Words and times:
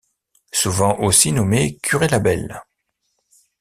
Souvent 0.51 0.97
aussi 1.01 1.31
nommé 1.31 1.77
Curé 1.77 2.07
Label. 2.07 2.63